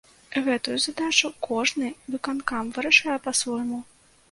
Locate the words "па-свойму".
3.29-3.79